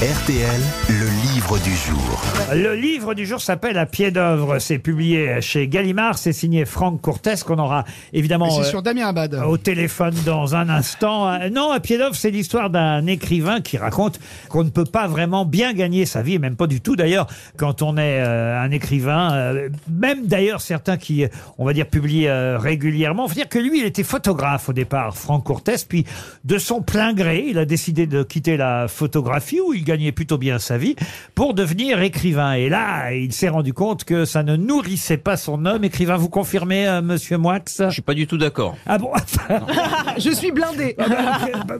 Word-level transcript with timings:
RTL, 0.00 0.60
le 0.90 1.07
livre 1.22 1.58
du 1.58 1.74
jour. 1.74 2.22
Le 2.54 2.74
livre 2.74 3.14
du 3.14 3.26
jour 3.26 3.40
s'appelle 3.40 3.76
À 3.78 3.86
pied 3.86 4.10
d'œuvre. 4.10 4.58
C'est 4.58 4.78
publié 4.78 5.40
chez 5.40 5.66
Gallimard. 5.66 6.16
C'est 6.18 6.32
signé 6.32 6.64
Franck 6.64 7.00
Cortès 7.00 7.42
qu'on 7.42 7.58
aura 7.58 7.84
évidemment 8.12 8.50
c'est 8.50 8.60
euh, 8.60 8.64
sur 8.64 8.82
Damien 8.82 9.08
Abad. 9.08 9.34
au 9.46 9.56
téléphone 9.56 10.14
dans 10.24 10.54
un 10.54 10.68
instant. 10.68 11.28
Euh, 11.28 11.48
Non, 11.50 11.70
À 11.72 11.80
pied 11.80 11.98
d'œuvre, 11.98 12.14
c'est 12.14 12.30
l'histoire 12.30 12.70
d'un 12.70 13.06
écrivain 13.06 13.60
qui 13.60 13.78
raconte 13.78 14.20
qu'on 14.48 14.62
ne 14.64 14.70
peut 14.70 14.84
pas 14.84 15.06
vraiment 15.08 15.44
bien 15.44 15.72
gagner 15.72 16.06
sa 16.06 16.22
vie, 16.22 16.34
et 16.34 16.38
même 16.38 16.56
pas 16.56 16.66
du 16.66 16.80
tout 16.80 16.94
d'ailleurs, 16.94 17.26
quand 17.56 17.82
on 17.82 17.96
est 17.96 18.20
euh, 18.20 18.60
un 18.60 18.70
écrivain. 18.70 19.32
euh, 19.32 19.68
même 19.90 20.26
d'ailleurs 20.26 20.60
certains 20.60 20.96
qui, 20.96 21.24
euh, 21.24 21.28
on 21.58 21.64
va 21.64 21.72
dire, 21.72 21.86
publient 21.86 22.28
euh, 22.28 22.58
régulièrement. 22.58 23.26
Faut 23.28 23.34
dire 23.34 23.48
que 23.48 23.58
lui, 23.58 23.80
il 23.80 23.84
était 23.86 24.04
photographe 24.04 24.68
au 24.68 24.72
départ, 24.72 25.16
Franck 25.16 25.44
Cortès, 25.44 25.84
puis 25.84 26.04
de 26.44 26.58
son 26.58 26.80
plein 26.80 27.12
gré, 27.12 27.44
il 27.48 27.58
a 27.58 27.64
décidé 27.64 28.06
de 28.06 28.22
quitter 28.22 28.56
la 28.56 28.86
photographie 28.88 29.60
où 29.60 29.72
il 29.74 29.84
gagnait 29.84 30.12
plutôt 30.12 30.38
bien 30.38 30.58
sa 30.58 30.78
vie 30.78 30.94
pour 31.34 31.54
devenir 31.54 32.00
écrivain. 32.00 32.52
Et 32.54 32.68
là, 32.68 33.12
il 33.12 33.32
s'est 33.32 33.48
rendu 33.48 33.72
compte 33.72 34.04
que 34.04 34.24
ça 34.24 34.42
ne 34.42 34.56
nourrissait 34.56 35.16
pas 35.16 35.36
son 35.36 35.64
homme. 35.66 35.84
Écrivain, 35.84 36.16
vous 36.16 36.28
confirmez, 36.28 36.86
euh, 36.88 37.02
Monsieur 37.02 37.38
Moix 37.38 37.58
Je 37.78 37.90
suis 37.90 38.02
pas 38.02 38.14
du 38.14 38.26
tout 38.26 38.38
d'accord. 38.38 38.76
Ah 38.86 38.98
bon 38.98 39.10
Je 40.18 40.30
suis 40.30 40.50
blindé. 40.52 40.96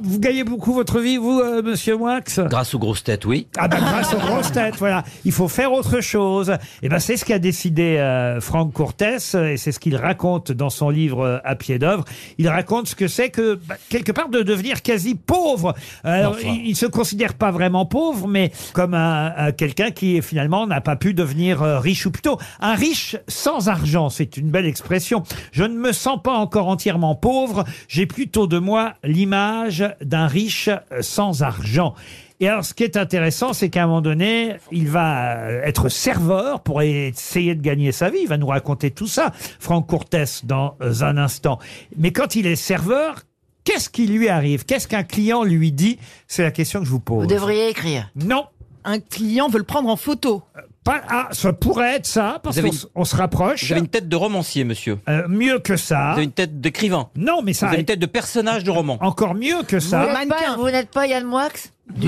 Vous 0.02 0.18
gagnez 0.18 0.44
beaucoup 0.44 0.72
votre 0.72 1.00
vie, 1.00 1.16
vous, 1.16 1.40
euh, 1.40 1.62
Monsieur 1.62 1.96
Moix 1.96 2.20
Grâce 2.38 2.74
aux 2.74 2.78
grosses 2.78 3.04
têtes, 3.04 3.24
oui. 3.24 3.48
Ah 3.56 3.68
ben 3.68 3.78
grâce 3.78 4.14
aux 4.14 4.18
grosses 4.18 4.52
têtes, 4.52 4.76
voilà. 4.76 5.04
Il 5.24 5.32
faut 5.32 5.48
faire 5.48 5.72
autre 5.72 6.00
chose. 6.00 6.54
Et 6.82 6.88
ben 6.88 6.98
c'est 6.98 7.16
ce 7.16 7.24
qu'a 7.24 7.38
décidé 7.38 7.96
euh, 7.98 8.40
Franck 8.40 8.72
Cortès 8.72 9.34
et 9.34 9.56
c'est 9.56 9.72
ce 9.72 9.78
qu'il 9.80 9.96
raconte 9.96 10.52
dans 10.52 10.70
son 10.70 10.90
livre 10.90 11.24
euh, 11.24 11.38
À 11.44 11.54
pied 11.56 11.78
d'œuvre. 11.78 12.04
Il 12.38 12.48
raconte 12.48 12.88
ce 12.88 12.94
que 12.94 13.08
c'est 13.08 13.30
que 13.30 13.58
bah, 13.66 13.76
quelque 13.88 14.12
part 14.12 14.28
de 14.28 14.42
devenir 14.42 14.82
quasi 14.82 15.14
pauvre. 15.14 15.74
Alors 16.04 16.32
Enfin. 16.32 16.48
il, 16.48 16.68
il 16.68 16.76
se 16.76 16.86
considère 16.86 17.34
pas 17.34 17.50
vraiment 17.50 17.86
pauvre, 17.86 18.28
mais 18.28 18.52
comme 18.72 18.94
un, 18.94 19.17
un- 19.36 19.52
quelqu'un 19.52 19.90
qui 19.90 20.20
finalement 20.22 20.66
n'a 20.66 20.80
pas 20.80 20.96
pu 20.96 21.14
devenir 21.14 21.62
euh, 21.62 21.78
riche 21.78 22.06
ou 22.06 22.10
plutôt 22.10 22.38
un 22.60 22.74
riche 22.74 23.16
sans 23.28 23.68
argent. 23.68 24.08
C'est 24.10 24.36
une 24.36 24.50
belle 24.50 24.66
expression. 24.66 25.22
Je 25.52 25.64
ne 25.64 25.74
me 25.76 25.92
sens 25.92 26.20
pas 26.22 26.34
encore 26.34 26.68
entièrement 26.68 27.14
pauvre. 27.14 27.64
J'ai 27.88 28.06
plutôt 28.06 28.46
de 28.46 28.58
moi 28.58 28.94
l'image 29.04 29.84
d'un 30.00 30.26
riche 30.26 30.68
euh, 30.68 31.02
sans 31.02 31.42
argent. 31.42 31.94
Et 32.40 32.48
alors, 32.48 32.64
ce 32.64 32.72
qui 32.72 32.84
est 32.84 32.96
intéressant, 32.96 33.52
c'est 33.52 33.68
qu'à 33.68 33.82
un 33.82 33.86
moment 33.88 34.00
donné, 34.00 34.54
il 34.70 34.88
va 34.88 35.38
euh, 35.38 35.62
être 35.64 35.88
serveur 35.88 36.60
pour 36.60 36.82
essayer 36.82 37.56
de 37.56 37.60
gagner 37.62 37.90
sa 37.90 38.10
vie. 38.10 38.20
Il 38.22 38.28
va 38.28 38.36
nous 38.38 38.46
raconter 38.46 38.92
tout 38.92 39.08
ça, 39.08 39.32
Franck 39.58 39.88
Courtès, 39.88 40.44
dans 40.44 40.76
un 40.80 41.16
instant. 41.16 41.58
Mais 41.96 42.12
quand 42.12 42.36
il 42.36 42.46
est 42.46 42.54
serveur, 42.54 43.16
qu'est-ce 43.64 43.90
qui 43.90 44.06
lui 44.06 44.28
arrive? 44.28 44.64
Qu'est-ce 44.66 44.86
qu'un 44.86 45.02
client 45.02 45.42
lui 45.42 45.72
dit? 45.72 45.98
C'est 46.28 46.44
la 46.44 46.52
question 46.52 46.78
que 46.78 46.86
je 46.86 46.90
vous 46.92 47.00
pose. 47.00 47.22
Vous 47.26 47.26
devriez 47.34 47.70
écrire. 47.70 48.08
Non, 48.14 48.44
Un 48.90 49.00
client 49.00 49.48
veut 49.48 49.58
le 49.58 49.64
prendre 49.64 49.88
en 49.90 49.96
photo. 49.96 50.42
pas. 50.82 51.02
Ah, 51.10 51.28
ça 51.32 51.52
pourrait 51.52 51.96
être 51.96 52.06
ça, 52.06 52.40
parce 52.42 52.56
Vous 52.56 52.60
avez 52.60 52.70
qu'on 52.70 52.74
s- 52.74 52.86
on 52.94 53.04
se 53.04 53.14
rapproche. 53.14 53.64
Vous 53.66 53.72
avez 53.72 53.80
une 53.82 53.88
tête 53.88 54.08
de 54.08 54.16
romancier, 54.16 54.64
monsieur. 54.64 54.98
Euh, 55.08 55.28
mieux 55.28 55.58
que 55.58 55.76
ça. 55.76 56.06
Vous 56.12 56.12
avez 56.14 56.24
une 56.24 56.32
tête 56.32 56.60
d'écrivain. 56.62 57.10
Non, 57.14 57.42
mais 57.42 57.52
Vous 57.52 57.58
ça. 57.58 57.68
avez 57.68 57.80
une 57.80 57.84
tête 57.84 57.98
de 57.98 58.06
personnage 58.06 58.64
de 58.64 58.70
roman. 58.70 58.96
Encore 59.02 59.34
mieux 59.34 59.62
que 59.66 59.76
Vous 59.76 59.82
ça. 59.88 60.06
n'êtes 60.06 60.28
pas, 60.30 60.56
vous 60.56 60.70
n'êtes 60.70 60.90
pas 60.90 61.06
Yann 61.06 61.24
Moix? 61.24 61.48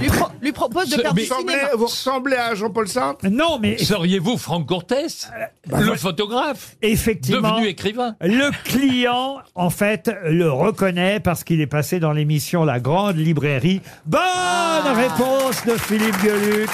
Lui, 0.00 0.08
pro- 0.08 0.28
lui 0.40 0.52
propose 0.52 0.88
de 0.90 1.00
faire 1.00 1.12
du 1.12 1.24
cinéma. 1.24 1.52
vous 1.76 1.86
ressemblez 1.86 2.36
à 2.36 2.54
Jean-Paul 2.54 2.88
Sartre? 2.88 3.26
Non, 3.28 3.58
mais 3.60 3.76
Seriez-vous 3.78 4.38
Franck 4.38 4.66
Cortès 4.66 5.28
Le 5.70 5.94
photographe 5.96 6.76
effectivement. 6.82 7.52
Devenu 7.56 7.66
écrivain 7.68 8.14
Le 8.20 8.50
client, 8.64 9.38
en 9.54 9.70
fait, 9.70 10.10
le 10.24 10.50
reconnaît 10.50 11.20
parce 11.20 11.44
qu'il 11.44 11.60
est 11.60 11.66
passé 11.66 11.98
dans 12.00 12.12
l'émission 12.12 12.64
La 12.64 12.80
Grande 12.80 13.16
Librairie. 13.16 13.80
Bonne 14.06 14.20
réponse 14.94 15.64
de 15.66 15.72
Philippe 15.72 16.16
Gueluc. 16.22 16.70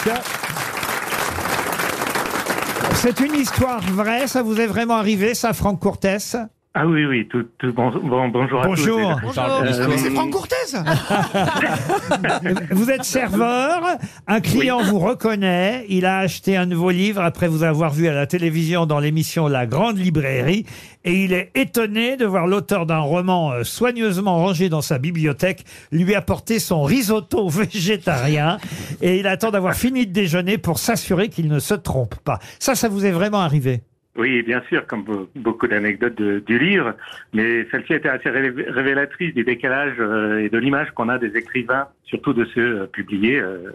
C'est 2.95 3.21
une 3.21 3.35
histoire 3.35 3.81
vraie, 3.83 4.27
ça 4.29 4.43
vous 4.43 4.61
est 4.61 4.67
vraiment 4.67 4.95
arrivé, 4.95 5.35
ça, 5.35 5.53
Franck 5.53 5.81
Courtès? 5.81 6.37
Ah 6.77 6.89
oui, 6.89 7.05
oui, 7.07 7.29
tout, 7.29 7.45
tout- 7.59 7.73
bon, 7.73 7.91
bon- 8.03 8.29
bonjour 8.31 8.61
à 8.63 8.67
Bonjour. 8.67 8.99
tous. 9.21 9.27
Bonjour. 9.27 9.45
Euh, 9.63 9.87
Mais 9.89 9.97
c'est 9.97 10.11
Franck 10.11 10.31
Courtès. 10.33 10.75
Vous 12.73 12.91
êtes 12.91 13.05
serveur, 13.05 13.81
un 14.27 14.41
client 14.41 14.83
vous 14.83 14.99
reconnaît, 14.99 15.87
il 15.89 16.05
a 16.05 16.19
acheté 16.19 16.57
un 16.57 16.67
nouveau 16.67 16.91
livre 16.91 17.23
après 17.23 17.47
vous 17.47 17.63
avoir 17.63 17.93
vu 17.93 18.09
à 18.09 18.13
la 18.13 18.27
télévision 18.27 18.87
dans 18.87 18.99
l'émission 18.99 19.47
La 19.47 19.67
Grande 19.67 19.99
Librairie, 19.99 20.67
et 21.05 21.23
il 21.23 21.33
est 21.33 21.53
étonné 21.55 22.17
de 22.17 22.27
voir 22.27 22.49
l'auteur 22.49 22.87
d'un 22.87 22.99
roman 22.99 23.53
euh, 23.53 23.63
soigneusement 23.63 24.39
rangé 24.39 24.69
dans 24.69 24.83
sa 24.83 24.99
bibliothèque 24.99 25.65
lui 25.93 26.17
apporter 26.17 26.59
son 26.59 26.83
risotto 26.83 27.49
végétarien, 27.51 28.59
et 29.01 29.21
il 29.21 29.29
attend 29.29 29.53
d'avoir 29.53 29.75
fini 29.75 30.09
de 30.09 30.13
déjeuner 30.13 30.59
pour 30.59 30.81
s'assurer 30.81 31.29
qu'il 31.29 31.47
ne 31.47 31.61
se 31.61 31.75
trompe 31.75 32.17
pas. 32.25 32.41
Ça, 32.59 32.75
ça 32.75 32.89
vous 32.89 33.07
est 33.07 33.13
vraiment 33.13 33.43
arrivé? 33.43 33.83
Oui, 34.17 34.43
bien 34.43 34.63
sûr, 34.69 34.87
comme 34.87 35.03
be- 35.03 35.27
beaucoup 35.35 35.67
d'anecdotes 35.67 36.21
du 36.21 36.59
livre, 36.59 36.95
mais 37.33 37.67
celle-ci 37.71 37.95
était 37.95 38.09
assez 38.09 38.29
révé- 38.29 38.71
révélatrice 38.71 39.35
du 39.35 39.43
décalage 39.43 39.97
euh, 39.99 40.39
et 40.39 40.49
de 40.49 40.59
l'image 40.59 40.91
qu'on 40.93 41.09
a 41.09 41.19
des 41.19 41.37
écrivains, 41.37 41.89
surtout 42.05 42.33
de 42.33 42.45
ceux 42.45 42.83
euh, 42.83 42.87
publiés 42.87 43.41
euh, 43.41 43.71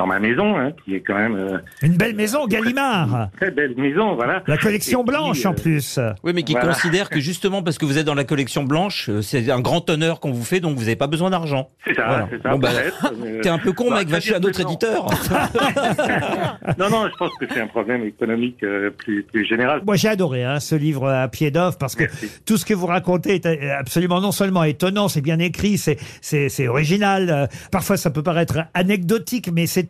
dans 0.00 0.06
ma 0.06 0.18
maison, 0.18 0.56
hein, 0.56 0.72
qui 0.82 0.94
est 0.94 1.00
quand 1.00 1.14
même 1.14 1.34
euh, 1.36 1.58
Une 1.82 1.94
belle 1.98 2.16
maison, 2.16 2.46
Gallimard 2.46 3.28
très 3.36 3.50
belle 3.50 3.74
maison, 3.76 4.14
voilà. 4.14 4.42
La 4.46 4.56
collection 4.56 5.02
Et 5.02 5.04
qui, 5.04 5.10
blanche, 5.10 5.44
euh, 5.44 5.48
en 5.50 5.52
plus 5.52 6.00
Oui, 6.24 6.32
mais 6.34 6.42
qui 6.42 6.52
Voilà. 6.52 6.68
considère 6.68 7.10
que 7.10 7.20
justement 7.20 7.62
parce 7.62 7.76
que 7.76 7.84
vous 7.84 7.98
êtes 7.98 8.06
dans 8.06 8.14
la 8.14 8.24
collection 8.24 8.64
blanche, 8.64 9.10
euh, 9.10 9.20
c'est 9.20 9.50
un 9.50 9.60
grand 9.60 9.90
honneur 9.90 10.18
qu'on 10.20 10.30
vous 10.32 10.42
fait, 10.42 10.60
donc 10.60 10.76
vous 10.76 10.84
n'avez 10.84 10.96
pas 10.96 11.06
besoin 11.06 11.28
d'argent. 11.28 11.68
C'est 11.86 11.92
ça, 11.94 12.06
Voilà. 12.06 12.28
c'est 12.30 12.42
ça. 12.42 12.48
Bon, 12.52 12.58
bah, 12.58 12.70
peut-être, 12.72 13.12
mais- 13.22 13.40
T'es 13.42 13.50
un 13.50 13.58
peu 13.58 13.72
con, 13.74 13.90
Bah, 13.90 13.98
mec, 13.98 14.08
va 14.08 14.20
chez 14.20 14.34
un 14.34 14.38
autre 14.38 14.54
c'est-à-dire 14.56 14.78
que 14.78 14.86
éditeur. 14.86 15.06
Non, 16.78 16.88
non, 16.88 17.08
je 17.12 17.16
pense 17.18 17.32
que 17.38 17.44
c'est 17.52 17.60
un 17.60 17.66
problème 17.66 18.04
économique 18.04 18.62
euh, 18.62 18.90
plus, 18.90 19.22
plus 19.24 19.44
général. 19.44 19.82
Moi, 19.84 19.96
j'ai 19.96 20.08
adoré 20.08 20.44
hein, 20.44 20.60
ce 20.60 20.74
livre 20.74 21.08
à 21.10 21.28
pied 21.28 21.50
d'œuvre 21.50 21.76
parce 21.78 21.94
que 21.94 22.04
Merci. 22.04 22.30
tout 22.46 22.56
ce 22.56 22.64
que 22.64 22.72
vous 22.74 22.86
racontez 22.86 23.34
est 23.34 23.44
euh, 23.46 23.76
absolument 23.78 24.20
non 24.22 24.32
seulement 24.32 24.64
étonnant, 24.64 25.08
c'est 25.08 25.20
bien 25.20 25.38
écrit, 25.38 25.76
c'est 25.78 25.98
c'est 26.22 26.48
c'est 26.48 26.68
original. 26.68 27.28
euh, 27.30 27.46
parfois, 27.70 27.96
ça 27.96 28.10
peut 28.10 28.22
paraître 28.22 28.60
anecdotique, 28.74 29.50
mais 29.52 29.66
c'est 29.66 29.89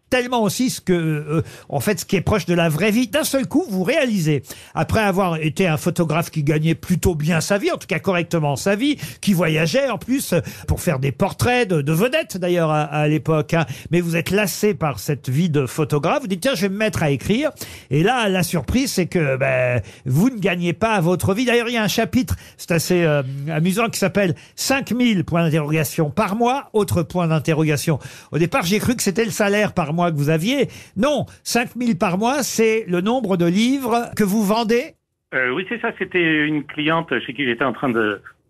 tellement 0.11 0.43
aussi 0.43 0.69
ce 0.69 0.81
que, 0.81 0.93
euh, 0.93 1.41
en 1.69 1.79
fait, 1.79 2.01
ce 2.01 2.05
qui 2.05 2.17
est 2.17 2.21
proche 2.21 2.45
de 2.45 2.53
la 2.53 2.69
vraie 2.69 2.91
vie. 2.91 3.07
D'un 3.07 3.23
seul 3.23 3.47
coup, 3.47 3.65
vous 3.69 3.81
réalisez, 3.83 4.43
après 4.75 4.99
avoir 4.99 5.37
été 5.37 5.65
un 5.67 5.77
photographe 5.77 6.29
qui 6.29 6.43
gagnait 6.43 6.75
plutôt 6.75 7.15
bien 7.15 7.41
sa 7.41 7.57
vie, 7.57 7.71
en 7.71 7.77
tout 7.77 7.87
cas 7.87 7.97
correctement 7.97 8.55
sa 8.55 8.75
vie, 8.75 8.97
qui 9.21 9.33
voyageait 9.33 9.89
en 9.89 9.97
plus 9.97 10.35
pour 10.67 10.81
faire 10.81 10.99
des 10.99 11.11
portraits 11.13 11.67
de, 11.67 11.81
de 11.81 11.93
vedettes 11.93 12.37
d'ailleurs 12.37 12.69
à, 12.69 12.81
à 12.83 13.07
l'époque. 13.07 13.53
hein. 13.53 13.65
Mais 13.89 14.01
vous 14.01 14.15
êtes 14.15 14.29
lassé 14.31 14.73
par 14.73 14.99
cette 14.99 15.29
vie 15.29 15.49
de 15.49 15.65
photographe. 15.65 16.21
Vous 16.21 16.27
dites 16.27 16.41
tiens, 16.41 16.55
je 16.55 16.63
vais 16.63 16.69
me 16.69 16.77
mettre 16.77 17.01
à 17.03 17.09
écrire. 17.09 17.51
Et 17.89 18.03
là, 18.03 18.27
la 18.27 18.43
surprise, 18.43 18.91
c'est 18.91 19.05
que 19.07 19.37
ben, 19.37 19.81
vous 20.05 20.29
ne 20.29 20.37
gagnez 20.39 20.73
pas 20.73 20.99
votre 20.99 21.33
vie. 21.33 21.45
D'ailleurs, 21.45 21.69
il 21.69 21.73
y 21.75 21.77
a 21.77 21.83
un 21.83 21.87
chapitre, 21.87 22.35
c'est 22.57 22.71
assez 22.71 23.03
euh, 23.03 23.23
amusant, 23.49 23.87
qui 23.89 23.97
s'appelle 23.97 24.35
5000 24.57 25.23
points 25.23 25.43
d'interrogation 25.45 26.09
par 26.09 26.35
mois. 26.35 26.69
Autre 26.73 27.01
point 27.01 27.27
d'interrogation. 27.27 27.97
Au 28.33 28.37
départ, 28.37 28.65
j'ai 28.65 28.79
cru 28.79 28.95
que 28.97 29.03
c'était 29.03 29.23
le 29.25 29.31
salaire 29.31 29.71
par 29.71 29.93
mois 29.93 30.00
que 30.09 30.15
vous 30.15 30.29
aviez. 30.29 30.69
Non, 30.97 31.25
5000 31.43 31.97
par 31.97 32.17
mois, 32.17 32.41
c'est 32.41 32.85
le 32.87 33.01
nombre 33.01 33.37
de 33.37 33.45
livres 33.45 34.09
que 34.17 34.23
vous 34.23 34.43
vendez. 34.43 34.95
Euh, 35.35 35.51
oui, 35.51 35.65
c'est 35.69 35.79
ça. 35.79 35.91
C'était 35.99 36.45
une 36.47 36.63
cliente 36.63 37.13
chez 37.19 37.33
qui 37.33 37.45
j'étais 37.45 37.63
en 37.63 37.73
train 37.73 37.91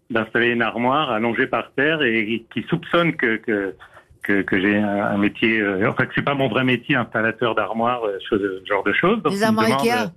d'installer 0.10 0.50
une 0.50 0.62
armoire 0.62 1.12
allongée 1.12 1.48
par 1.48 1.72
terre 1.74 2.02
et 2.04 2.46
qui 2.54 2.64
soupçonne 2.70 3.14
que 3.16 3.76
que, 4.24 4.42
que 4.42 4.60
j'ai 4.62 4.78
un, 4.78 4.88
un 5.06 5.18
métier, 5.18 5.60
euh, 5.60 5.90
enfin 5.90 6.06
que 6.06 6.12
c'est 6.16 6.22
pas 6.24 6.36
mon 6.36 6.48
vrai 6.48 6.64
métier, 6.64 6.96
installateur 6.96 7.56
d'armoire, 7.56 8.02
euh, 8.06 8.18
ce 8.30 8.62
genre 8.68 8.84
de 8.84 8.94
choses. 8.94 9.22
Des 9.30 9.44
armoires 9.44 9.68
demande, 9.68 9.82
Ikea 9.82 10.12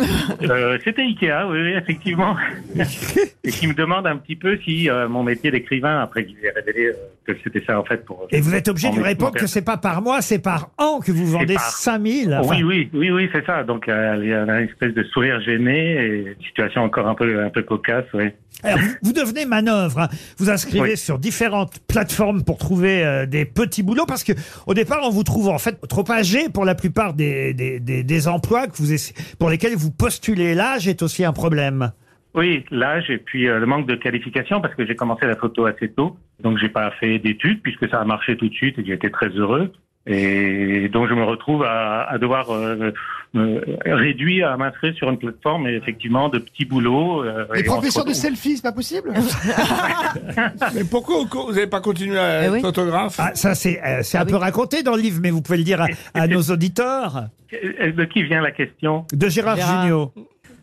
euh, 0.00 0.48
euh, 0.50 0.78
C'était 0.84 1.02
Ikea, 1.02 1.46
oui, 1.48 1.72
effectivement. 1.76 2.36
et 3.44 3.50
qui 3.50 3.66
me 3.66 3.74
demande 3.74 4.06
un 4.06 4.16
petit 4.16 4.36
peu 4.36 4.58
si 4.64 4.88
euh, 4.90 5.08
mon 5.08 5.22
métier 5.22 5.50
d'écrivain, 5.50 6.00
après 6.00 6.24
qu'il 6.26 6.36
ait 6.44 6.50
révélé 6.50 6.86
euh, 6.86 6.92
que 7.26 7.32
c'était 7.42 7.62
ça 7.66 7.78
en 7.78 7.84
fait 7.84 8.04
pour. 8.04 8.26
Et 8.30 8.40
vous 8.40 8.54
êtes 8.54 8.68
obligé 8.68 8.90
de 8.90 8.96
lui 8.96 9.02
répondre 9.04 9.34
que 9.34 9.46
c'est 9.46 9.64
pas 9.64 9.76
par 9.76 10.02
mois, 10.02 10.20
c'est 10.20 10.38
par 10.40 10.70
an 10.78 11.00
que 11.00 11.12
vous 11.12 11.26
vendez 11.26 11.54
par- 11.54 11.62
5000. 11.70 12.34
Enfin, 12.34 12.56
Oui, 12.56 12.62
oui, 12.62 12.90
oui, 12.92 13.10
oui, 13.10 13.28
c'est 13.32 13.44
ça. 13.46 13.62
Donc 13.64 13.88
euh, 13.88 14.18
il 14.22 14.28
y 14.28 14.34
a 14.34 14.42
une 14.42 14.68
espèce 14.68 14.94
de 14.94 15.02
sourire 15.04 15.40
gêné 15.40 15.92
et 15.94 16.16
une 16.36 16.44
situation 16.46 16.82
encore 16.82 17.06
un 17.08 17.14
peu 17.14 17.42
un 17.44 17.50
peu 17.50 17.62
cocasse, 17.62 18.04
oui. 18.14 18.30
Alors, 18.62 18.78
vous, 18.78 18.94
vous 19.02 19.12
devenez 19.12 19.44
manœuvre. 19.46 19.98
hein. 20.00 20.08
Vous 20.38 20.48
inscrivez 20.48 20.90
Oui. 20.92 20.96
sur 20.96 21.18
différentes 21.18 21.80
plateformes 21.86 22.44
pour 22.44 22.56
trouver 22.56 23.04
euh, 23.04 23.26
des 23.44 23.50
petits 23.50 23.82
boulots 23.82 24.06
parce 24.06 24.24
que 24.24 24.32
au 24.66 24.74
départ, 24.74 25.00
on 25.02 25.10
vous 25.10 25.24
trouve 25.24 25.48
en 25.48 25.58
fait 25.58 25.78
trop 25.88 26.04
âgé 26.10 26.48
pour 26.48 26.64
la 26.64 26.74
plupart 26.74 27.14
des, 27.14 28.28
emplois 28.28 28.66
que 28.66 28.76
vous 28.76 28.94
pour 29.38 29.50
lesquels 29.50 29.74
vous 29.76 29.90
postulez. 29.90 30.54
L'âge 30.54 30.88
est 30.88 31.02
aussi 31.02 31.24
un 31.24 31.32
problème. 31.32 31.92
Oui, 32.34 32.64
l'âge 32.70 33.10
et 33.10 33.18
puis 33.18 33.48
euh, 33.48 33.60
le 33.60 33.66
manque 33.66 33.86
de 33.86 33.94
qualification 33.94 34.60
parce 34.60 34.74
que 34.74 34.84
j'ai 34.84 34.96
commencé 34.96 35.24
la 35.24 35.36
photo 35.36 35.66
assez 35.66 35.88
tôt, 35.88 36.16
donc 36.42 36.58
j'ai 36.58 36.68
pas 36.68 36.90
fait 36.98 37.20
d'études 37.20 37.62
puisque 37.62 37.88
ça 37.88 38.00
a 38.00 38.04
marché 38.04 38.36
tout 38.36 38.48
de 38.48 38.54
suite 38.54 38.76
et 38.78 38.84
j'ai 38.84 38.94
été 38.94 39.08
très 39.10 39.28
heureux. 39.28 39.72
Et 40.06 40.88
donc 40.90 41.08
je 41.08 41.14
me 41.14 41.24
retrouve 41.24 41.62
à, 41.64 42.02
à 42.10 42.18
devoir 42.18 42.50
euh, 42.50 42.92
me 43.32 43.62
réduire 43.86 44.50
à 44.50 44.56
m'inscrire 44.58 44.94
sur 44.94 45.08
une 45.10 45.16
plateforme 45.18 45.66
et 45.66 45.74
effectivement 45.76 46.28
de 46.28 46.38
petits 46.38 46.66
boulots. 46.66 47.24
euh, 47.24 47.46
Les 47.54 47.60
et 47.60 47.64
professeurs 47.64 48.04
de 48.04 48.12
selfie, 48.12 48.56
c'est 48.56 48.62
pas 48.62 48.72
possible 48.72 49.12
Mais 50.74 50.84
pourquoi 50.90 51.24
vous 51.46 51.52
n'avez 51.52 51.66
pas 51.66 51.80
continué 51.80 52.18
à 52.18 52.42
Eh 52.42 52.46
être 52.46 52.52
oui. 52.52 52.60
photographe 52.60 53.16
Ah, 53.18 53.30
ça, 53.34 53.54
c'est 53.54 53.80
euh, 53.82 54.00
c'est 54.02 54.18
un 54.18 54.20
Ah 54.20 54.24
oui. 54.26 54.30
peu 54.32 54.36
raconté 54.36 54.82
dans 54.82 54.94
le 54.94 55.00
livre, 55.02 55.20
mais 55.22 55.30
vous 55.30 55.40
pouvez 55.42 55.58
le 55.58 55.64
dire 55.64 55.80
à, 55.80 55.86
à 56.14 56.26
nos 56.26 56.42
auditeurs. 56.42 57.24
Euh, 57.52 57.92
De 57.92 58.04
qui 58.04 58.22
vient 58.24 58.42
la 58.42 58.50
question? 58.50 59.06
De 59.12 59.28
Gérard, 59.28 59.56
Gérard. 59.56 59.82
Jugnot. 59.84 60.12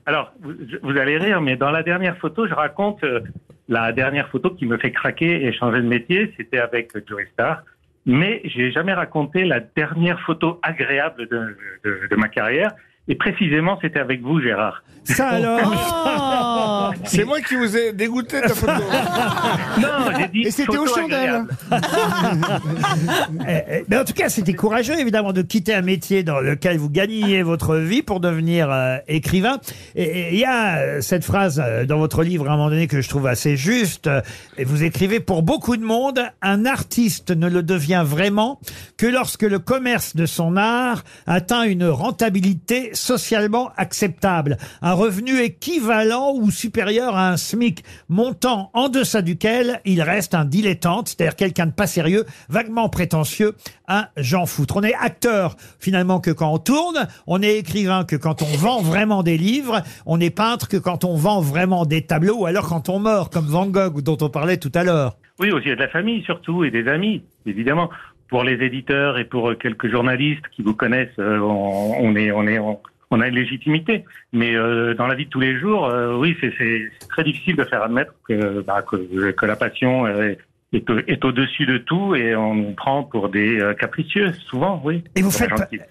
Alors, 0.06 0.32
vous, 0.42 0.54
vous 0.84 0.98
allez 0.98 1.18
rire, 1.18 1.42
mais 1.42 1.56
dans 1.56 1.72
la 1.72 1.84
dernière 1.84 2.18
photo, 2.18 2.48
je 2.48 2.54
raconte 2.54 3.04
euh, 3.04 3.22
la 3.70 3.92
dernière 3.92 4.28
photo 4.30 4.50
qui 4.52 4.66
me 4.66 4.78
fait 4.78 4.92
craquer 4.92 5.46
et 5.46 5.54
changer 5.54 5.82
de 5.82 5.88
métier. 5.88 6.34
C'était 6.38 6.60
avec 6.60 6.92
Joey 7.08 7.28
Star. 7.34 7.64
Mais 8.06 8.42
j'ai 8.46 8.72
jamais 8.72 8.94
raconté 8.94 9.46
la 9.46 9.60
dernière 9.60 10.20
photo 10.22 10.60
agréable 10.64 11.28
de, 11.28 12.16
ma 12.16 12.30
carrière. 12.30 12.72
Et 13.08 13.16
précisément, 13.16 13.78
c'était 13.82 14.00
avec 14.00 14.22
vous, 14.22 14.40
Gérard. 14.42 14.84
Ça 15.04 15.30
alors 15.30 15.60
Oh 15.66 16.90
C'est 17.06 17.24
moi 17.26 17.42
qui 17.42 17.56
vous 17.56 17.76
ai 17.76 17.92
dégoûté 17.94 18.38
de 18.38 18.44
la 18.48 18.50
photo. 18.50 18.72
Non, 19.82 20.12
j'ai 20.20 20.28
dit 20.28 20.42
Et 20.48 20.52
c'était 20.52 20.78
photo 20.78 20.88
chandelles. 20.96 21.18
agréable. 21.18 21.50
Eh, 23.48 23.52
eh, 23.78 23.86
Mais 23.88 23.98
en 23.98 24.04
tout 24.04 24.14
cas, 24.14 24.30
c'était 24.30 24.54
courageux, 24.54 25.00
évidemment, 25.00 25.34
de 25.34 25.42
quitter 25.42 25.74
un 25.74 25.82
métier 25.82 26.24
dans 26.24 26.40
lequel 26.40 26.78
vous 26.78 26.90
gagniez 26.90 27.42
votre 27.44 27.78
vie 27.78 28.02
pour 28.04 28.20
devenir 28.20 28.70
euh, 28.72 28.98
écrivain. 29.08 29.58
Et 29.96 30.12
et 30.22 30.34
il 30.34 30.40
y 30.40 30.46
a 30.46 30.78
euh, 30.78 31.02
cette 31.02 31.24
phrase 31.24 31.62
euh, 31.66 31.86
dans 31.86 31.98
votre 31.98 32.22
livre, 32.24 32.48
à 32.50 32.54
un 32.54 32.58
moment 32.58 32.70
donné, 32.70 32.88
que 32.88 33.02
je 33.02 33.10
trouve 33.10 33.28
assez 33.28 33.56
juste. 33.58 34.08
euh, 34.08 34.22
Et 34.58 34.66
vous 34.66 34.84
écrivez, 34.84 35.20
pour 35.20 35.42
beaucoup 35.42 35.78
de 35.78 35.84
monde, 35.84 36.20
un 36.42 36.66
artiste 36.66 37.32
ne 37.32 37.48
le 37.50 37.64
devient 37.64 38.04
vraiment 38.06 38.60
que 38.98 39.08
lorsque 39.08 39.44
le 39.44 39.58
commerce 39.60 40.16
de 40.16 40.26
son 40.26 40.58
art 40.58 41.04
atteint 41.28 41.64
une 41.64 41.86
rentabilité 41.88 42.91
socialement 42.94 43.72
acceptable. 43.78 44.58
Un 44.82 44.94
revenu 44.94 45.40
équivalent 45.40 46.34
ou 46.36 46.52
supérieur 46.52 47.16
à 47.16 47.30
un 47.30 47.38
SMIC, 47.38 47.84
montant 48.10 48.70
en 48.74 48.90
deçà 48.90 49.22
duquel 49.22 49.82
il 49.86 50.02
reste 50.02 50.34
un 50.34 50.46
dilettante, 50.46 51.10
c'est-à-dire 51.10 51.36
quelqu'un 51.36 51.68
de 51.68 51.72
pas 51.72 51.88
sérieux, 51.88 52.26
vaguement 52.50 52.90
prétentieux, 52.90 53.56
un 53.88 54.08
Jean 54.18 54.46
Foutre. 54.46 54.78
On 54.78 54.84
est 54.84 54.96
acteur 54.96 55.56
finalement 55.80 56.20
que 56.20 56.32
quand 56.32 56.54
on 56.54 56.60
tourne, 56.60 57.08
on 57.28 57.42
est 57.42 57.58
écrivain 57.58 58.04
que 58.04 58.16
quand 58.16 58.42
on 58.42 58.58
vend 58.58 58.82
vraiment 58.82 59.24
des 59.24 59.38
livres, 59.38 59.82
on 60.06 60.20
est 60.20 60.30
peintre 60.30 60.68
que 60.68 60.78
quand 60.78 61.04
on 61.04 61.16
vend 61.16 61.42
vraiment 61.42 61.86
des 61.86 62.06
tableaux, 62.06 62.40
ou 62.40 62.46
alors 62.46 62.68
quand 62.68 62.90
on 62.90 63.00
meurt, 63.00 63.34
comme 63.34 63.46
Van 63.46 63.68
Gogh 63.68 64.02
dont 64.02 64.18
on 64.22 64.30
parlait 64.30 64.58
tout 64.58 64.72
à 64.76 64.84
l'heure. 64.84 65.18
Oui, 65.40 65.52
aussi 65.52 65.70
de 65.70 65.74
la 65.74 65.88
famille 65.88 66.24
surtout 66.24 66.64
et 66.64 66.72
des 66.72 66.88
amis, 66.88 67.24
évidemment. 67.46 67.90
Pour 68.32 68.46
les 68.46 68.66
éditeurs 68.66 69.20
et 69.20 69.26
pour 69.26 69.50
euh, 69.50 69.56
quelques 69.56 69.92
journalistes 69.92 70.48
qui 70.54 70.62
vous 70.62 70.74
connaissent, 70.74 71.20
euh, 71.20 71.38
on, 71.40 72.16
est, 72.16 72.32
on 72.32 72.48
est, 72.48 72.60
on, 72.60 73.20
a 73.20 73.28
une 73.28 73.36
légitimité. 73.36 74.06
Mais 74.32 74.56
euh, 74.56 74.94
dans 74.94 75.06
la 75.06 75.16
vie 75.16 75.26
de 75.26 75.30
tous 75.30 75.42
les 75.42 75.60
jours, 75.60 75.86
euh, 75.86 76.16
oui, 76.16 76.38
c'est 76.40 76.90
très 77.10 77.26
difficile 77.26 77.58
de 77.58 77.66
faire 77.66 77.84
admettre 77.84 78.14
que, 78.26 78.62
bah, 78.62 78.84
que, 78.84 79.32
que 79.32 79.46
la 79.46 79.58
passion 79.58 80.06
euh, 80.06 80.34
est, 80.74 80.90
au- 80.90 81.00
est 81.00 81.24
au-dessus 81.26 81.66
de 81.66 81.78
tout 81.80 82.16
et 82.16 82.34
on 82.36 82.56
nous 82.56 82.74
prend 82.74 83.04
pour 83.04 83.28
des 83.30 83.60
euh, 83.60 83.74
capricieux, 83.74 84.32
souvent, 84.50 84.82
oui. 84.86 85.04
Et 85.16 85.22
vous 85.22 85.32
faites, 85.32 85.50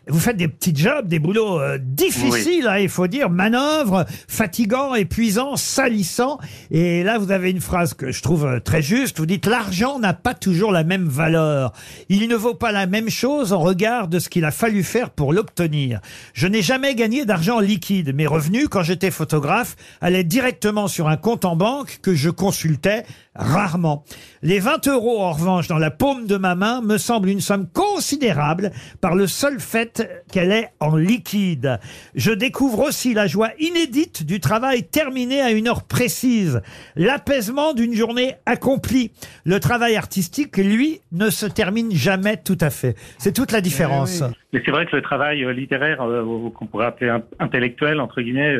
vous 0.08 0.18
faites 0.18 0.38
des 0.38 0.48
petits 0.48 0.74
jobs, 0.74 1.06
des 1.06 1.18
boulots 1.18 1.60
euh, 1.60 1.76
difficiles, 1.78 2.66
hein, 2.66 2.78
il 2.78 2.88
faut 2.88 3.06
dire, 3.06 3.28
manœuvres, 3.28 4.06
fatigants, 4.28 4.94
épuisants, 4.94 5.56
salissants. 5.56 6.38
Et 6.70 7.02
là, 7.02 7.18
vous 7.18 7.30
avez 7.30 7.50
une 7.50 7.60
phrase 7.60 7.92
que 7.92 8.10
je 8.10 8.22
trouve 8.22 8.46
euh, 8.46 8.58
très 8.60 8.80
juste. 8.80 9.18
Vous 9.18 9.26
dites 9.26 9.44
l'argent 9.46 9.98
n'a 9.98 10.14
pas 10.14 10.32
toujours 10.32 10.72
la 10.72 10.82
même 10.84 11.04
valeur. 11.08 11.72
Il 12.08 12.26
ne 12.28 12.34
vaut 12.36 12.54
pas 12.54 12.72
la 12.72 12.86
même 12.86 13.10
chose 13.10 13.52
en 13.52 13.58
regard 13.60 14.08
de 14.08 14.18
ce 14.18 14.30
qu'il 14.30 14.46
a 14.46 14.50
fallu 14.50 14.82
faire 14.82 15.10
pour 15.10 15.34
l'obtenir. 15.34 16.00
Je 16.32 16.46
n'ai 16.46 16.62
jamais 16.62 16.94
gagné 16.94 17.26
d'argent 17.26 17.60
liquide. 17.60 18.14
Mes 18.14 18.26
revenus, 18.26 18.68
quand 18.70 18.82
j'étais 18.82 19.10
photographe, 19.10 19.76
allaient 20.00 20.24
directement 20.24 20.88
sur 20.88 21.08
un 21.08 21.18
compte 21.18 21.44
en 21.44 21.54
banque 21.56 21.98
que 22.02 22.14
je 22.14 22.30
consultais 22.30 23.02
rarement. 23.34 24.04
Les 24.42 24.58
20 24.58 24.69
euros, 24.86 25.20
en 25.22 25.32
revanche, 25.32 25.68
dans 25.68 25.78
la 25.78 25.90
paume 25.90 26.26
de 26.26 26.36
ma 26.36 26.54
main, 26.54 26.80
me 26.82 26.98
semblent 26.98 27.28
une 27.28 27.40
somme 27.40 27.66
considérable 27.72 28.70
par 29.00 29.14
le 29.14 29.26
seul 29.26 29.60
fait 29.60 30.08
qu'elle 30.32 30.52
est 30.52 30.68
en 30.80 30.96
liquide. 30.96 31.78
Je 32.14 32.30
découvre 32.32 32.80
aussi 32.80 33.14
la 33.14 33.26
joie 33.26 33.50
inédite 33.58 34.24
du 34.24 34.40
travail 34.40 34.84
terminé 34.84 35.40
à 35.40 35.50
une 35.50 35.68
heure 35.68 35.84
précise, 35.84 36.60
l'apaisement 36.96 37.72
d'une 37.74 37.94
journée 37.94 38.34
accomplie. 38.46 39.12
Le 39.44 39.60
travail 39.60 39.96
artistique, 39.96 40.56
lui, 40.56 41.00
ne 41.12 41.30
se 41.30 41.46
termine 41.46 41.92
jamais 41.92 42.36
tout 42.36 42.58
à 42.60 42.70
fait. 42.70 42.96
C'est 43.18 43.32
toute 43.34 43.52
la 43.52 43.60
différence. 43.60 44.22
Mais 44.52 44.62
c'est 44.64 44.70
vrai 44.70 44.86
que 44.86 44.96
le 44.96 45.02
travail 45.02 45.44
euh, 45.44 45.52
littéraire, 45.52 46.02
euh, 46.02 46.50
qu'on 46.54 46.66
pourrait 46.66 46.86
appeler 46.86 47.10
in- 47.10 47.22
intellectuel, 47.38 48.00
entre 48.00 48.20
guillemets, 48.20 48.56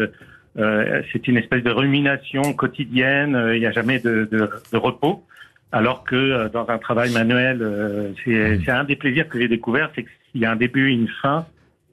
euh, 0.58 1.02
c'est 1.12 1.28
une 1.28 1.36
espèce 1.36 1.62
de 1.62 1.70
rumination 1.70 2.52
quotidienne, 2.54 3.50
il 3.54 3.60
n'y 3.60 3.66
a 3.66 3.72
jamais 3.72 3.98
de 4.00 4.50
repos. 4.72 5.24
Alors 5.72 6.04
que 6.04 6.16
euh, 6.16 6.48
dans 6.48 6.68
un 6.68 6.78
travail 6.78 7.12
manuel, 7.12 7.62
euh, 7.62 8.12
c'est 8.24 8.60
c'est 8.64 8.70
un 8.72 8.84
des 8.84 8.96
plaisirs 8.96 9.28
que 9.28 9.38
j'ai 9.38 9.48
découvert, 9.48 9.90
c'est 9.94 10.04
qu'il 10.04 10.40
y 10.40 10.44
a 10.44 10.50
un 10.50 10.56
début 10.56 10.90
et 10.90 10.94
une 10.94 11.08
fin. 11.22 11.46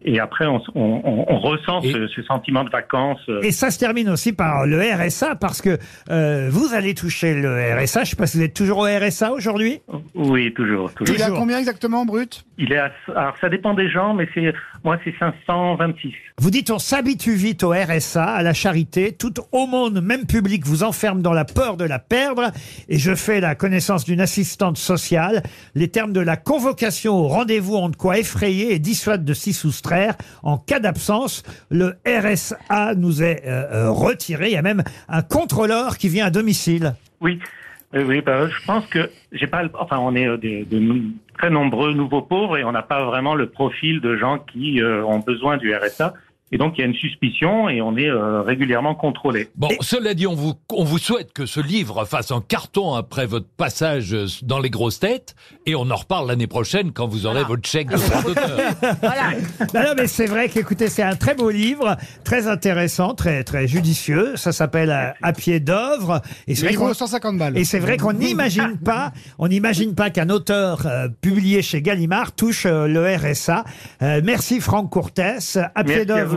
Et 0.03 0.19
après, 0.19 0.45
on, 0.45 0.59
ressent 1.39 1.81
ce, 1.81 2.21
sentiment 2.23 2.63
de 2.63 2.69
vacances. 2.69 3.19
Euh. 3.29 3.41
Et 3.41 3.51
ça 3.51 3.71
se 3.71 3.79
termine 3.79 4.09
aussi 4.09 4.31
par 4.31 4.65
le 4.65 4.79
RSA, 4.79 5.35
parce 5.35 5.61
que 5.61 5.77
euh, 6.09 6.49
vous 6.51 6.73
allez 6.73 6.93
toucher 6.93 7.33
le 7.33 7.49
RSA. 7.75 8.03
Je 8.03 8.05
ne 8.05 8.05
sais 8.11 8.15
pas 8.15 8.27
si 8.27 8.37
vous 8.37 8.43
êtes 8.43 8.53
toujours 8.53 8.79
au 8.79 8.85
RSA 8.85 9.31
aujourd'hui? 9.31 9.81
Oui, 10.13 10.53
toujours, 10.53 10.93
toujours. 10.93 11.15
Il 11.15 11.21
est 11.21 11.25
à 11.25 11.31
combien 11.31 11.57
exactement, 11.57 12.05
Brut? 12.05 12.45
Il 12.59 12.71
est 12.71 12.77
à, 12.77 12.91
Alors, 13.15 13.35
ça 13.41 13.49
dépend 13.49 13.73
des 13.73 13.89
gens, 13.89 14.13
mais 14.13 14.27
c'est 14.33 14.53
moi, 14.83 14.97
c'est 15.03 15.13
526. 15.17 16.13
Vous 16.39 16.51
dites, 16.51 16.69
on 16.69 16.79
s'habitue 16.79 17.33
vite 17.33 17.63
au 17.63 17.71
RSA, 17.71 18.23
à 18.23 18.43
la 18.43 18.53
charité. 18.53 19.11
tout 19.11 19.33
au 19.51 19.65
monde, 19.65 20.01
même 20.01 20.25
public, 20.25 20.65
vous 20.65 20.83
enferme 20.83 21.21
dans 21.21 21.33
la 21.33 21.45
peur 21.45 21.77
de 21.77 21.83
la 21.83 21.99
perdre. 21.99 22.51
Et 22.87 22.99
je 22.99 23.15
fais 23.15 23.41
la 23.41 23.55
connaissance 23.55 24.05
d'une 24.05 24.21
assistante 24.21 24.77
sociale. 24.77 25.43
Les 25.75 25.87
termes 25.87 26.13
de 26.13 26.19
la 26.19 26.37
convocation 26.37 27.15
au 27.15 27.27
rendez-vous 27.27 27.75
ont 27.75 27.89
de 27.89 27.95
quoi 27.95 28.19
effrayer 28.19 28.73
et 28.73 28.79
dissuade 28.79 29.25
de 29.25 29.33
6 29.33 29.65
ou 29.65 29.71
extraire 29.87 30.15
en 30.43 30.57
cas 30.57 30.79
d'absence. 30.79 31.43
Le 31.69 31.95
RSA 32.05 32.95
nous 32.95 33.23
est 33.23 33.43
euh, 33.45 33.63
euh, 33.71 33.91
retiré. 33.91 34.47
Il 34.47 34.53
y 34.53 34.57
a 34.57 34.61
même 34.61 34.83
un 35.07 35.21
contrôleur 35.21 35.97
qui 35.97 36.09
vient 36.09 36.25
à 36.25 36.29
domicile. 36.29 36.93
Oui. 37.21 37.39
Euh, 37.95 38.03
oui, 38.05 38.21
bah, 38.21 38.49
je 38.49 38.65
pense 38.65 38.85
que 38.87 39.09
j'ai 39.31 39.47
pas. 39.47 39.63
Enfin, 39.79 39.97
on 39.99 40.13
est 40.13 40.25
de, 40.25 41.01
très 41.37 41.49
nombreux 41.49 41.93
nouveaux 41.93 42.21
pauvres 42.21 42.57
et 42.57 42.65
on 42.65 42.73
n'a 42.73 42.81
pas 42.81 43.05
vraiment 43.05 43.33
le 43.33 43.47
profil 43.47 44.01
de 44.01 44.17
gens 44.17 44.39
qui 44.39 44.81
ont 44.83 45.19
besoin 45.19 45.57
du 45.57 45.73
RSA. 45.73 46.13
Et 46.51 46.57
donc 46.57 46.73
il 46.77 46.81
y 46.81 46.83
a 46.83 46.87
une 46.87 46.95
suspicion 46.95 47.69
et 47.69 47.81
on 47.81 47.97
est 47.97 48.09
euh, 48.09 48.41
régulièrement 48.41 48.95
contrôlé. 48.95 49.49
Bon, 49.55 49.69
cela 49.81 50.13
dit, 50.13 50.27
on 50.27 50.35
vous, 50.35 50.53
on 50.71 50.83
vous 50.83 50.97
souhaite 50.97 51.33
que 51.33 51.45
ce 51.45 51.59
livre 51.59 52.05
fasse 52.05 52.31
un 52.31 52.41
carton 52.41 52.93
après 52.93 53.25
votre 53.25 53.47
passage 53.47 54.13
euh, 54.13 54.25
dans 54.43 54.59
les 54.59 54.69
grosses 54.69 54.99
têtes, 54.99 55.35
et 55.65 55.75
on 55.75 55.89
en 55.89 55.95
reparle 55.95 56.27
l'année 56.27 56.47
prochaine 56.47 56.91
quand 56.93 57.07
vous 57.07 57.25
aurez 57.25 57.43
votre 57.43 57.67
chèque 57.67 57.89
de 57.89 57.97
droit 57.97 58.21
d'auteur. 58.21 58.57
Non, 59.73 59.81
non, 59.81 59.93
mais 59.97 60.07
c'est 60.07 60.25
vrai 60.25 60.49
qu'écoutez, 60.49 60.87
c'est 60.87 61.03
un 61.03 61.15
très 61.15 61.35
beau 61.35 61.49
livre, 61.49 61.97
très 62.23 62.47
intéressant, 62.47 63.13
très 63.13 63.43
très 63.43 63.67
judicieux. 63.67 64.35
Ça 64.35 64.51
s'appelle 64.51 64.91
euh, 64.91 65.11
À 65.21 65.33
pied 65.33 65.59
d'œuvre. 65.59 66.21
Et 66.47 66.55
c'est 66.55 66.67
vrai 66.67 66.75
qu'on 66.75 66.87
vaut 66.87 66.93
150 66.93 67.37
balles. 67.37 67.57
Et 67.57 67.63
c'est 67.63 67.79
vrai 67.79 67.97
qu'on 67.97 68.13
n'imagine 68.13 68.77
pas, 68.83 69.11
on 69.39 69.47
n'imagine 69.47 69.95
pas 69.95 70.09
qu'un 70.09 70.29
auteur 70.29 70.85
euh, 70.85 71.07
publié 71.21 71.61
chez 71.61 71.81
Gallimard 71.81 72.33
touche 72.33 72.65
euh, 72.65 72.87
le 72.87 73.15
RSA. 73.15 73.65
Euh, 74.01 74.21
merci 74.23 74.59
Franck 74.59 74.89
Courtès. 74.89 75.57
À 75.75 75.83
pied 75.83 76.05
d'œuvre 76.05 76.36